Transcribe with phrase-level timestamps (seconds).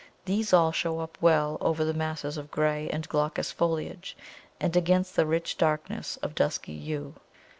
[0.25, 4.17] These all show up well over the masses of grey and glaucous foliage,
[4.59, 7.13] and against the rich darkness of dusky Yew.